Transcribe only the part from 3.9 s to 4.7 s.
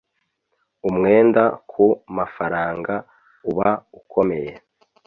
ukomeye